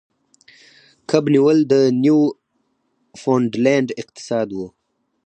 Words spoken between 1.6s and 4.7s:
د نیوفونډلینډ اقتصاد و.